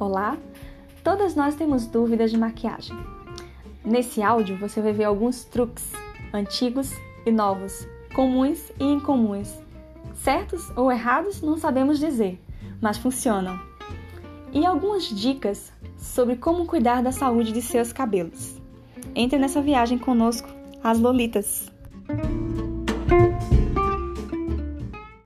[0.00, 0.38] Olá!
[1.02, 2.96] Todas nós temos dúvidas de maquiagem.
[3.84, 5.92] Nesse áudio você vai ver alguns truques
[6.32, 6.92] antigos
[7.26, 7.84] e novos,
[8.14, 9.52] comuns e incomuns.
[10.14, 12.40] Certos ou errados não sabemos dizer,
[12.80, 13.58] mas funcionam.
[14.52, 18.56] E algumas dicas sobre como cuidar da saúde de seus cabelos.
[19.16, 20.48] Entre nessa viagem conosco,
[20.80, 21.72] as Lolitas!